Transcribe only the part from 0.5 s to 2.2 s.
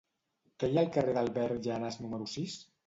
Què hi ha al carrer d'Albert Llanas